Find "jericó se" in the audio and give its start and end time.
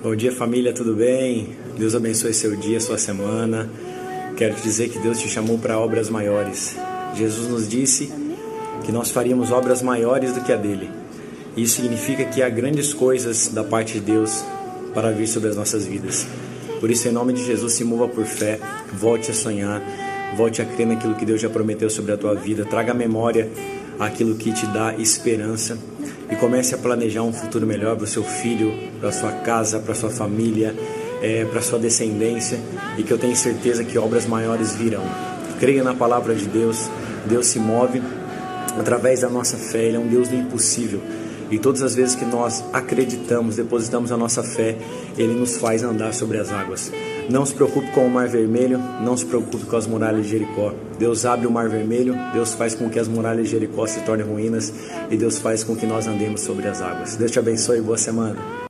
53.52-54.00